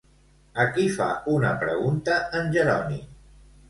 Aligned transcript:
A 0.63 0.65
qui 0.77 0.85
fa 0.95 1.11
una 1.35 1.53
pregunta 1.67 2.19
en 2.43 2.53
Jeroni? 2.59 3.03